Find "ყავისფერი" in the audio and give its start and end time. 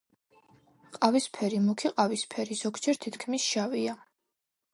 0.95-1.59, 1.99-2.59